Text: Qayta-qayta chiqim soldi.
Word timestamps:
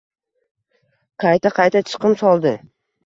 Qayta-qayta 1.25 1.85
chiqim 1.91 2.17
soldi. 2.23 2.59